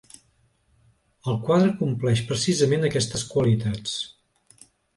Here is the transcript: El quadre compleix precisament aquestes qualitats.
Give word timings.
El 1.33 1.37
quadre 1.49 1.75
compleix 1.83 2.23
precisament 2.31 2.89
aquestes 2.89 3.27
qualitats. 3.35 3.97